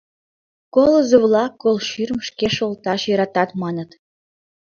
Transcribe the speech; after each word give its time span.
Колызо-влак 0.73 1.53
кол 1.61 1.77
шӱрым 1.89 2.19
шке 2.27 2.47
шолташ 2.57 3.01
йӧратат, 3.09 3.49
маныт. 3.61 3.89